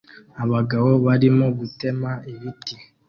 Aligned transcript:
Abagabo 0.43 0.89
barimo 1.05 1.45
gutema 1.59 2.11
ibiti 2.31 2.75